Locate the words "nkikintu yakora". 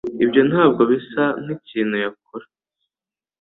1.43-2.45